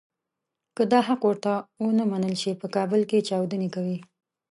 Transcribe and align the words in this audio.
که 0.75 0.83
دا 0.91 0.99
حق 1.07 1.21
ورته 1.27 1.51
ونه 1.83 2.03
منل 2.11 2.35
شي 2.41 2.51
په 2.61 2.67
کابل 2.75 3.01
کې 3.09 3.25
چاودنې 3.29 3.69
کوي. 3.75 3.97